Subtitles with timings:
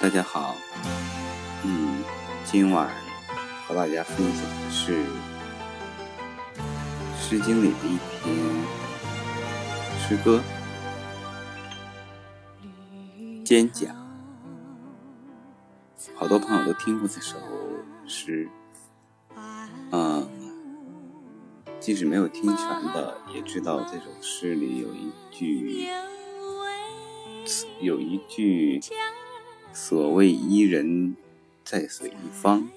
[0.00, 0.56] 大家好，
[1.62, 2.02] 嗯，
[2.42, 2.88] 今晚
[3.66, 5.04] 和大家分享的是
[7.18, 8.34] 《诗经》里的一篇
[9.98, 10.40] 诗歌
[13.44, 13.88] 《蒹葭》。
[16.14, 17.36] 好多朋友都听过这首
[18.06, 18.48] 诗，
[19.90, 20.26] 嗯，
[21.78, 25.90] 即使没有听全的，也知道这首诗里有一句，
[27.82, 28.80] 有一句。
[29.72, 31.16] 所谓伊人，
[31.64, 32.68] 在水一方。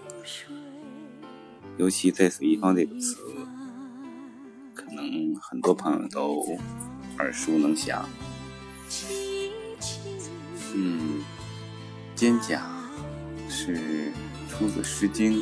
[1.77, 3.17] 尤其“在水一方”这个词，
[4.75, 6.45] 可能很多朋友都
[7.17, 8.07] 耳熟能详。
[10.75, 11.23] 嗯，
[12.15, 12.59] 蒹葭
[13.49, 14.11] 是
[14.47, 15.33] 出自《诗经》，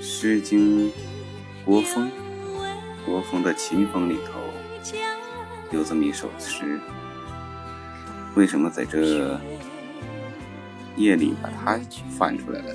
[0.02, 0.88] 《诗经·
[1.64, 2.08] 国风》
[3.04, 4.38] 国风的秦风里头
[5.72, 6.80] 有这么一首诗。
[8.36, 9.40] 为什么在这？
[10.96, 11.78] 夜里把它
[12.18, 12.74] 翻出来了，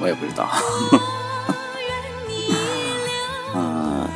[0.00, 0.48] 我也不知道。
[3.58, 4.08] 啊，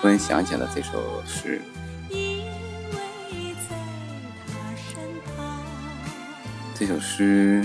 [0.00, 1.60] 突然想起了这首诗。
[6.78, 7.64] 这首诗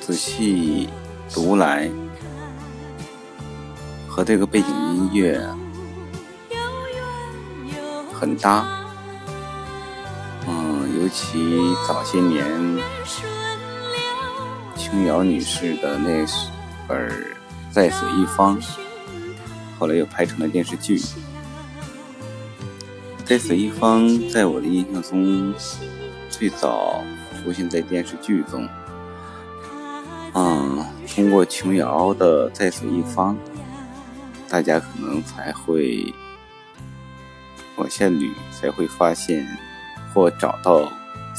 [0.00, 0.90] 仔细
[1.32, 1.90] 读来，
[4.08, 5.40] 和这个背景音乐
[8.12, 8.79] 很搭。
[11.12, 12.44] 其早些年，
[14.76, 16.24] 琼瑶女士的那
[16.86, 17.10] 本
[17.70, 18.60] 《在水一方》，
[19.78, 20.98] 后来又拍成了电视剧。
[23.24, 25.52] 《在水一方》在我的印象中，
[26.28, 27.02] 最早
[27.42, 28.68] 出现在电视剧中。
[30.34, 33.34] 嗯，通过琼瑶的《在水一方》，
[34.48, 36.14] 大家可能才会
[37.76, 39.46] 往下捋，才会发现。
[40.12, 40.80] 或找到《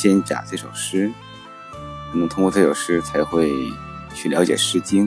[0.01, 1.11] 蒹葭》这首诗，
[2.11, 3.53] 可能通过这首诗才会
[4.15, 5.05] 去了解《诗经》。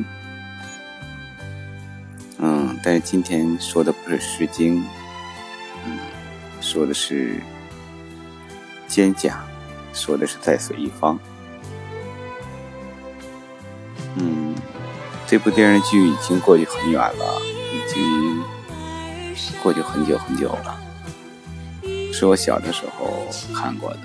[2.39, 4.81] 嗯，但是今天说的不是《诗经》，
[5.85, 5.99] 嗯，
[6.61, 7.41] 说的是
[8.89, 9.31] 《蒹葭》，
[9.93, 11.19] 说的是在水一方。
[14.15, 14.55] 嗯，
[15.27, 18.45] 这部电视剧已经过去很远了，已经
[19.61, 20.81] 过去很久很久了。
[22.13, 23.99] 是我小的时候看过的。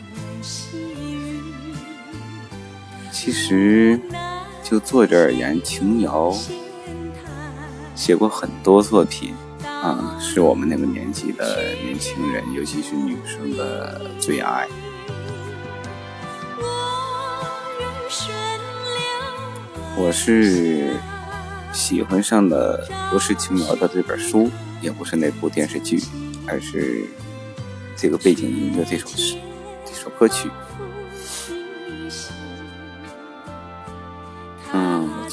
[3.22, 4.00] 其实，
[4.63, 6.34] 就作者而言，琼瑶
[7.94, 14.66] 写过很多作品，啊，是我们那个年纪的年轻人，尤其是女生的最爱。
[19.97, 20.94] 我是
[21.74, 24.50] 喜欢上的不是琼瑶的这本书，
[24.81, 26.01] 也不是那部电视剧，
[26.47, 27.06] 而是。
[27.97, 29.36] 这个背景音乐，这首诗，
[29.86, 30.50] 这首歌曲，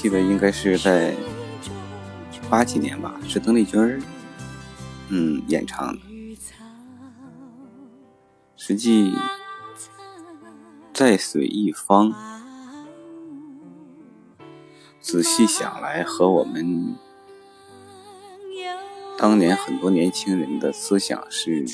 [0.06, 1.12] 记得应该是在
[2.48, 4.00] 八几年吧，是邓丽君儿，
[5.08, 6.00] 嗯，演唱的。
[8.54, 9.12] 实际
[10.94, 12.14] 在水一方，
[15.00, 16.94] 仔细想来，和我们
[19.18, 21.66] 当年很多年轻人的思想是。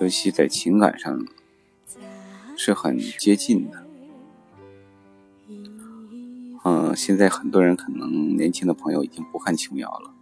[0.00, 1.26] 尤其在情感上
[2.56, 3.81] 是很接近的。
[6.64, 10.14] 嗯，现在很多人可能年轻的朋友已经不看琼瑶了，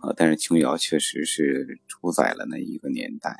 [0.00, 3.36] 啊，但是琼瑶确实是主宰了那一个年代。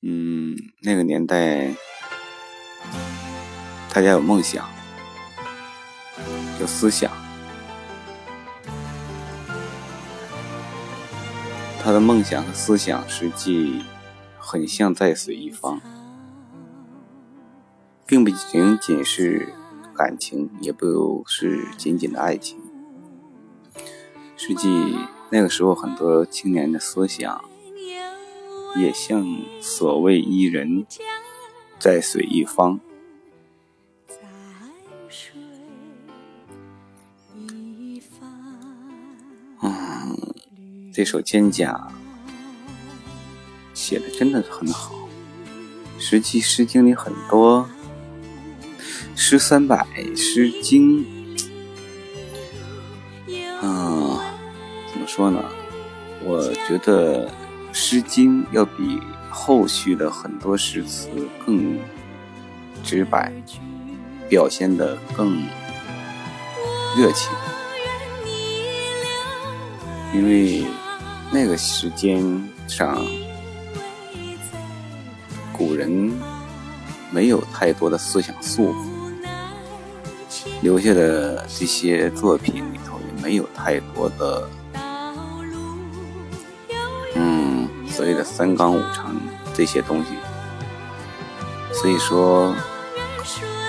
[0.00, 1.74] 嗯，那个年代
[3.92, 4.66] 大家有梦想，
[6.60, 7.10] 有思想。
[11.82, 13.84] 他的梦想和思想实际
[14.38, 15.80] 很像在水一方，
[18.06, 19.52] 并不仅仅是
[19.94, 22.56] 感情，也不是仅仅的爱情。
[24.36, 24.96] 实际
[25.30, 27.44] 那个时候，很多青年的思想
[28.76, 29.26] 也像
[29.60, 30.86] 所谓伊人，
[31.80, 32.78] 在水一方。
[39.62, 40.16] 嗯
[40.92, 41.66] 这首《蒹葭》
[43.74, 44.94] 写的真的很好。
[45.98, 47.68] 实际《诗经》里很多
[49.18, 49.84] 诗三百，
[50.16, 51.04] 《诗经》
[53.60, 54.20] 啊，
[54.92, 55.42] 怎么说呢？
[56.22, 57.26] 我觉得
[57.72, 61.08] 《诗经》要比后续的很多诗词
[61.44, 61.78] 更
[62.84, 63.32] 直白，
[64.28, 65.42] 表现的更
[66.96, 67.32] 热情，
[70.14, 70.64] 因为。
[71.32, 72.22] 那个时间
[72.68, 73.04] 上，
[75.52, 76.12] 古人
[77.10, 78.86] 没有太多的思想束缚，
[80.62, 84.48] 留下的这些作品里头也没有太多的，
[87.14, 89.14] 嗯，所谓的三纲五常
[89.54, 90.10] 这些东西，
[91.72, 92.54] 所以说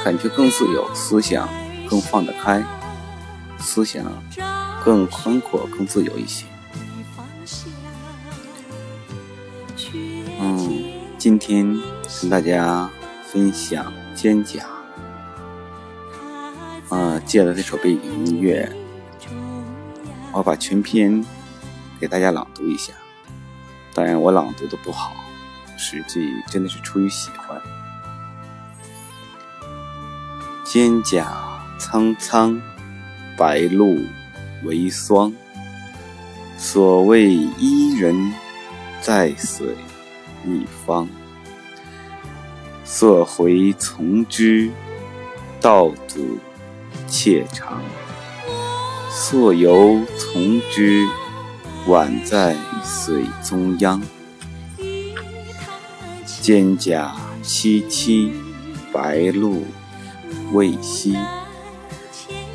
[0.03, 1.47] 感觉更自由，思想
[1.89, 2.63] 更放得开，
[3.59, 4.03] 思想
[4.83, 6.45] 更宽阔、更自由一些。
[10.39, 10.83] 嗯
[11.17, 11.77] 今天
[12.21, 12.89] 跟大家
[13.23, 14.59] 分享《肩胛》，
[16.89, 18.71] 啊，借了这首背景音乐，
[20.31, 21.23] 我把全篇
[21.99, 22.93] 给大家朗读一下。
[23.93, 25.13] 当然，我朗读的不好，
[25.77, 27.61] 实际真的是出于喜欢。
[30.65, 31.25] 蒹葭
[31.77, 32.61] 苍苍，
[33.37, 33.97] 白露
[34.63, 35.33] 为霜。
[36.57, 38.33] 所谓伊人，
[39.01, 39.75] 在水。
[40.45, 41.09] 一方，
[42.85, 44.71] 溯洄从之，
[45.59, 46.37] 道阻
[47.07, 47.79] 且长；
[49.09, 51.07] 溯游从之，
[51.87, 54.01] 宛在水中央。
[56.41, 57.11] 蒹葭
[57.43, 58.31] 萋萋，
[58.93, 59.65] 白露
[60.53, 61.17] 未晞。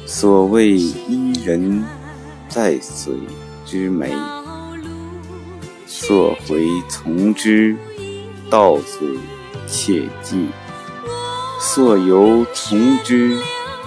[0.07, 1.85] 所谓伊人，
[2.49, 3.15] 在水
[3.67, 4.11] 之湄。
[5.87, 7.77] 溯洄从之，
[8.51, 9.17] 道阻
[9.67, 10.47] 且跻；
[11.61, 13.39] 溯游从之，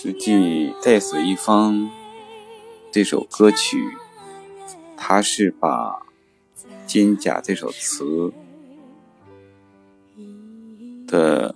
[0.00, 1.90] 实际在水一方
[2.92, 3.82] 这首歌曲，
[4.96, 5.90] 它是把
[6.86, 8.32] 《蒹葭》这首词
[11.04, 11.52] 的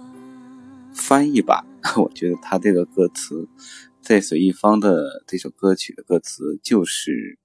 [0.92, 1.64] 翻译版。
[1.96, 3.48] 我觉得他这个歌词。
[4.00, 7.38] 在水一方的这首歌曲的歌词就是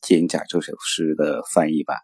[0.06, 1.98] 《蒹葭》这首诗的翻译版。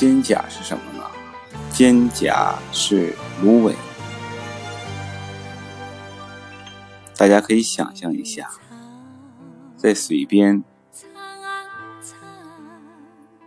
[0.00, 1.04] 蒹葭是什么呢？
[1.74, 3.74] 蒹葭是芦苇。
[7.18, 8.50] 大家可以想象一下，
[9.76, 10.64] 在水边，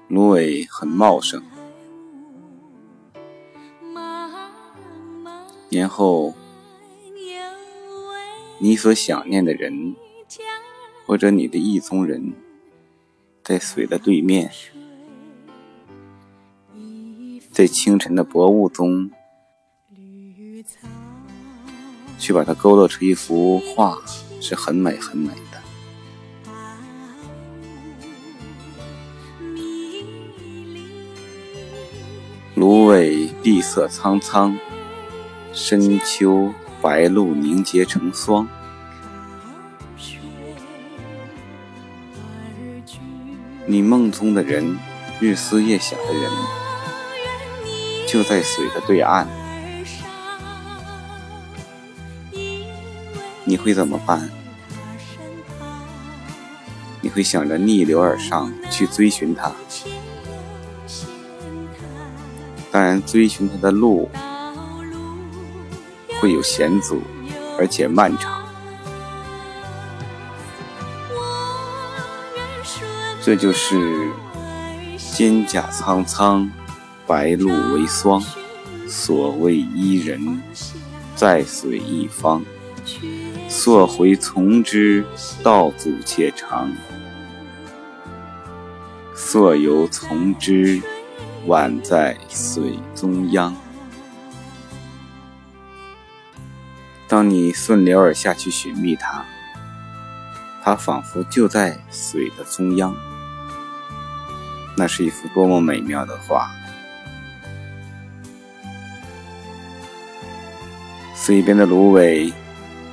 [0.08, 1.42] 芦苇很茂盛。
[5.72, 6.36] 然后，
[8.60, 9.96] 你所想念的人，
[11.08, 12.36] 或者你的意中人，
[13.44, 14.52] 在水的对面，
[17.54, 19.12] 在清晨的薄雾中，
[22.18, 24.02] 去把它勾勒出一幅画，
[24.42, 25.62] 是很美很美的。
[32.56, 34.58] 芦苇碧色苍苍。
[35.54, 38.48] 深秋，白露凝结成霜。
[43.68, 44.76] 你梦中的人，
[45.20, 46.24] 日思夜想的人，
[48.14, 49.28] 就在水的对岸。
[53.44, 54.30] 你会怎么办？
[57.02, 59.52] 你会想着逆流而上去追寻他？
[62.72, 64.08] 当然，追寻他的路。
[66.22, 67.02] 会有险阻，
[67.58, 68.44] 而且漫长。
[73.24, 74.12] 这就是
[75.00, 76.50] 蒹葭苍苍，
[77.14, 78.20] 白露为霜。
[78.88, 80.42] 所谓伊人，
[81.16, 82.44] 在水一方。
[83.48, 85.06] 溯洄从之，
[85.44, 86.72] 道阻且长；
[89.14, 90.82] 溯游从之，
[91.46, 93.56] 宛在水中央。
[97.08, 99.24] 当你顺流而下去寻觅它，
[100.64, 102.96] 它仿佛就在水的中央。
[104.76, 106.50] 那是一幅多么美妙的画！
[111.24, 112.34] 嘴边的芦苇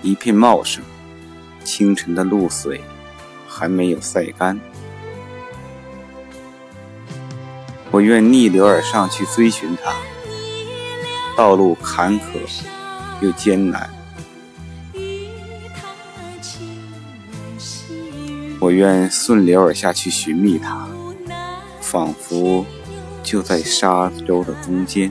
[0.03, 0.85] 一片茂盛
[1.65, 2.81] 清晨的露水
[3.49, 4.57] 还没有晒干。
[7.91, 9.93] 我愿逆流而上去追寻它
[11.37, 12.23] 道路坎坷
[13.21, 13.91] 又艰难。
[18.61, 20.89] 我愿顺流而下去寻觅它
[21.81, 22.65] 仿佛
[23.25, 25.11] 就在沙洲的中间。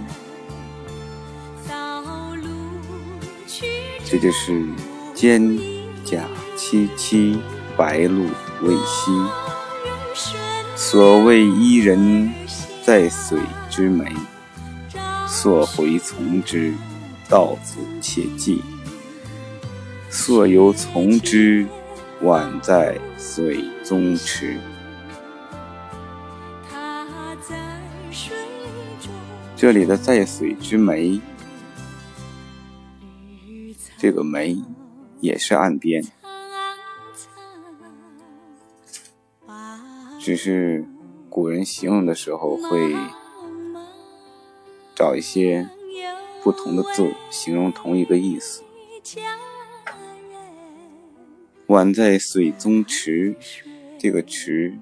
[4.10, 4.66] 这就是
[5.14, 5.60] 蒹
[6.04, 6.20] 葭
[6.58, 7.38] 萋萋，
[7.78, 8.26] 白露
[8.64, 9.30] 未晞。
[10.76, 12.34] 所谓伊人，
[12.84, 13.40] 在水
[13.70, 14.12] 之湄。
[15.28, 16.74] 溯洄从之，
[17.30, 18.60] 道阻且跻。
[20.10, 21.68] 溯游从之。
[22.22, 24.58] 宛在水中池。
[29.56, 31.22] 这里的在水之湄，
[34.02, 34.56] 这个梅
[35.20, 36.02] 也是岸边，
[40.18, 40.86] 只是
[41.30, 42.96] 古人形容的时候会
[44.96, 45.68] 找一些
[46.42, 48.64] 不同的字形容同一个意思。
[51.68, 53.36] 宛在水中池，
[54.00, 54.80] 这个池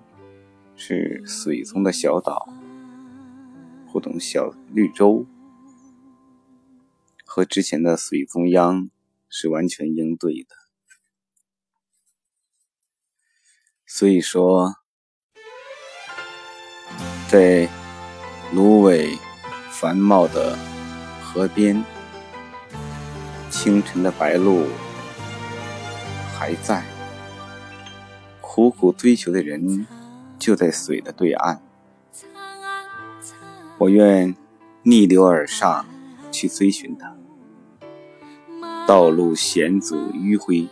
[0.75, 2.47] 是水中的小岛，
[3.87, 5.25] 或者小绿洲，
[7.25, 8.91] 和之前的水中央
[9.29, 10.55] 是完全应对的。
[13.85, 14.75] 所以说，
[17.29, 17.69] 在
[18.53, 19.17] 芦苇
[19.71, 20.57] 繁茂的
[21.21, 21.83] 河边，
[23.49, 24.67] 清晨的白鹭。
[26.39, 26.85] 还在
[28.41, 29.87] 苦苦追求的人，
[30.37, 31.61] 就在水的对岸。
[33.79, 34.37] 我愿
[34.83, 35.85] 逆流而上
[36.31, 37.17] 去追寻他，
[38.87, 40.69] 道路险阻迂回；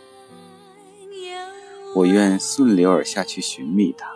[1.94, 4.08] 我愿顺流而下去寻觅他，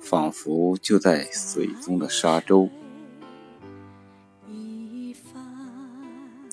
[0.00, 2.68] 仿佛就在水中的沙洲。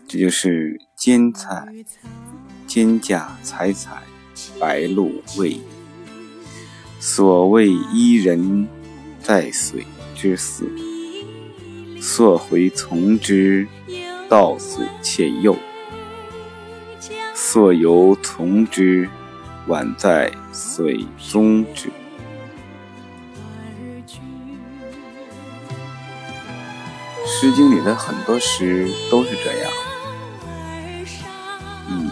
[0.08, 1.86] 这就是蒹葭。
[2.68, 4.04] 蒹葭采采，
[4.60, 5.62] 白露未已。
[7.00, 8.68] 所谓伊人，
[9.24, 10.68] 在水之涘。
[12.00, 13.68] 溯洄从之，
[14.32, 15.58] 到此且右。
[17.36, 19.10] 溯游从之，
[19.68, 21.90] 宛在水中之。
[27.28, 29.72] 《诗经》里的很多诗都是这样。
[31.90, 32.12] 嗯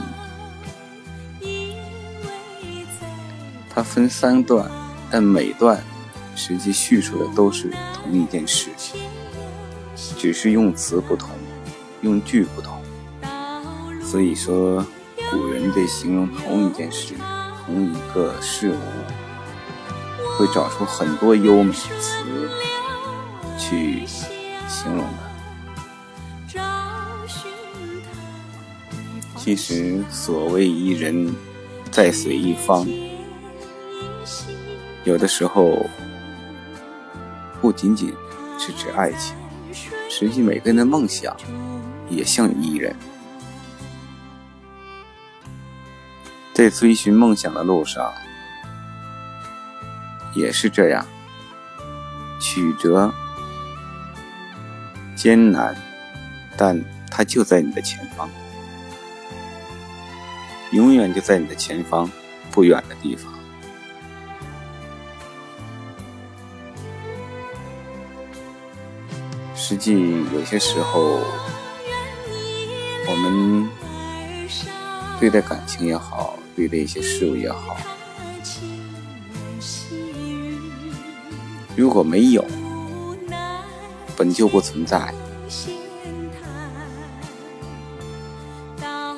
[3.69, 4.69] 它分三段，
[5.09, 5.81] 但每段
[6.35, 8.99] 实际叙述的都是同一件事情，
[9.95, 11.29] 只是用词不同，
[12.01, 12.81] 用句不同。
[14.01, 14.85] 所以说，
[15.31, 17.13] 古人对形容同一件事、
[17.65, 18.79] 同一个事物，
[20.37, 22.23] 会找出很多优美的词
[23.57, 25.29] 去形容的。
[29.37, 31.33] 其实，所谓一人，
[31.91, 32.87] 在水一方。
[35.05, 35.87] 有的时候，
[37.61, 38.13] 不仅仅
[38.59, 39.35] 是指爱情，
[40.09, 41.35] 实际每个人的梦想
[42.09, 42.95] 也像伊人，
[46.53, 48.11] 在追寻梦想的路上
[50.35, 51.05] 也是这样，
[52.41, 53.13] 曲折
[55.15, 55.75] 艰难，
[56.57, 58.29] 但它就在你的前方，
[60.71, 62.09] 永远就在你的前方
[62.51, 63.33] 不远的地方。
[69.55, 71.19] 实际有些时候，
[73.19, 73.69] 们
[75.19, 77.77] 对待感情也好，对待一些事物也好，
[81.75, 82.45] 如果没有，
[84.15, 85.13] 本就不存在，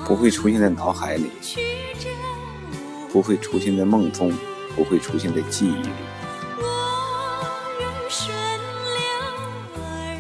[0.07, 1.29] 不会出现在脑海里，
[3.11, 4.33] 不会出现在梦中，
[4.75, 5.89] 不会出现在记忆里。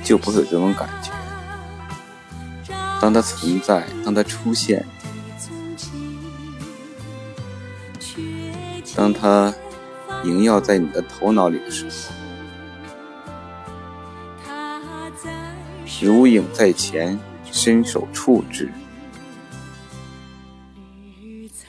[0.03, 1.00] 就不会有这种感觉。
[3.01, 4.85] 当它存在，当它出现，
[8.95, 9.51] 当它
[10.23, 11.93] 萦绕在你的头脑里的时候，
[15.99, 17.19] 如影在前，
[17.51, 18.71] 伸手触之，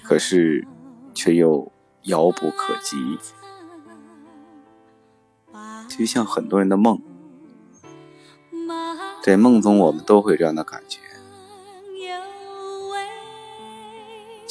[0.03, 0.67] 可是
[1.15, 1.73] 却又
[2.03, 3.19] 遥不可及，
[5.89, 7.01] 就像很多人的梦。
[9.23, 10.99] 在梦中，我们都会有这样的感觉，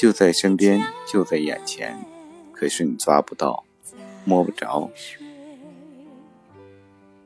[0.01, 2.03] 就在身边，就在眼前，
[2.51, 3.63] 可是你抓不到，
[4.25, 4.89] 摸不着。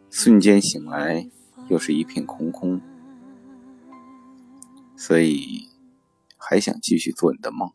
[0.09, 1.29] 瞬间醒来，
[1.69, 2.81] 又是一片空空，
[4.97, 5.69] 所以
[6.35, 7.71] 还想继续做你的梦。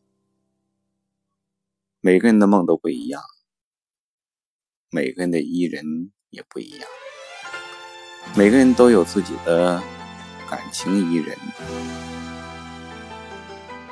[2.02, 3.22] 每个人的梦都不一样，
[4.90, 6.86] 每个人的伊人也不一样，
[8.36, 9.82] 每个人都有自己的
[10.50, 11.38] 感情伊人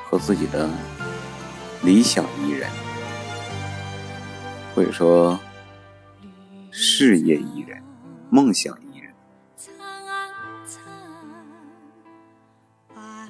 [0.03, 0.69] 和自己的
[1.83, 2.69] 理想伊人，
[4.75, 5.39] 或者说
[6.71, 7.81] 事业伊人、
[8.29, 9.13] 梦想伊人，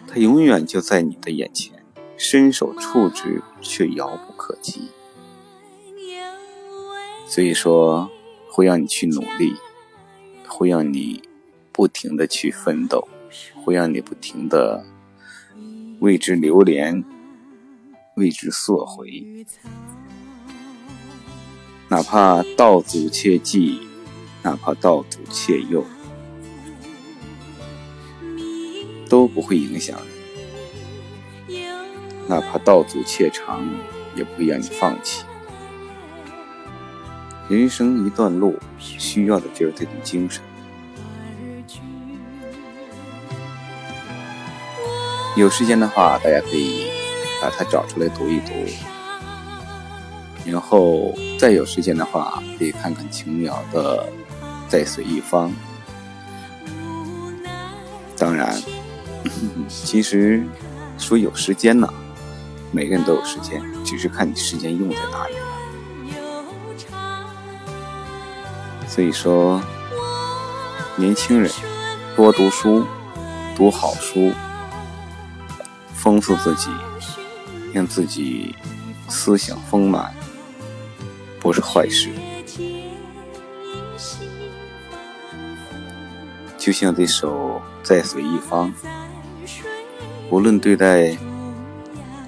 [0.07, 1.79] 他永远就在你的眼前。
[2.21, 4.89] 伸手触之，却遥不可及。
[7.25, 8.11] 所以说，
[8.51, 9.55] 会让你去努力，
[10.45, 11.23] 会让你
[11.71, 13.07] 不停的去奋斗，
[13.63, 14.85] 会让你不停的
[16.01, 17.05] 为之流连，
[18.19, 19.23] 为之索回。
[21.87, 23.79] 哪怕道阻且跻，
[24.43, 25.83] 哪怕道阻且右，
[29.09, 29.97] 都不会影响
[31.47, 31.65] 你。
[32.27, 33.67] 哪怕道阻且长，
[34.15, 35.23] 也不会让你放弃。
[37.49, 40.43] 人生一段路，需要的就是这种精神。
[45.35, 46.88] 有时间的话，大家可以
[47.41, 48.53] 把它找出来读一读。
[50.45, 54.07] 然后再有时间的话，可以看看秦苗的
[54.69, 55.49] 《在水一方》。
[58.17, 58.55] 当然，
[59.67, 60.43] 其实
[60.97, 61.87] 说有时间呢。
[62.71, 65.41] 每个人都有时间，只是看你时间用在哪里了。
[68.87, 69.59] 所以说，
[70.95, 71.51] 年轻人
[72.15, 72.85] 多读书，
[73.55, 74.31] 读好书，
[75.95, 76.69] 丰富自己，
[77.73, 78.55] 让自己
[79.07, 80.13] 思想丰满，
[81.39, 82.09] 不是坏事。
[86.57, 88.73] 就像这首《在水一方》，
[90.29, 91.17] 无论对待。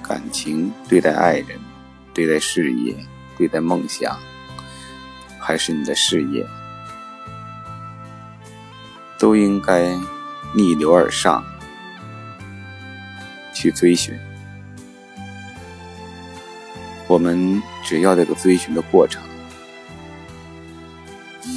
[0.03, 1.57] 感情对待爱人，
[2.13, 2.93] 对待事业，
[3.37, 4.19] 对待梦想，
[5.39, 6.45] 还是你的事业，
[9.17, 9.97] 都应该
[10.53, 11.41] 逆流而上，
[13.53, 14.13] 去追寻。
[17.11, 19.21] 我们只要这个追寻的过程，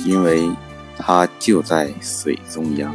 [0.05, 0.51] 因为
[0.99, 2.93] 它就在水中央。